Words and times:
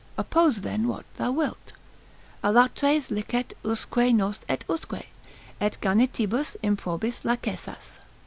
Oppose 0.17 0.61
then 0.61 0.87
what 0.87 1.05
thou 1.17 1.31
wilt, 1.31 1.73
Allatres 2.43 3.11
licet 3.11 3.53
usque 3.63 4.11
nos 4.15 4.39
et 4.49 4.65
usque 4.67 5.05
Et 5.61 5.77
gannitibus 5.79 6.57
improbis 6.63 7.21
lacessas. 7.23 7.99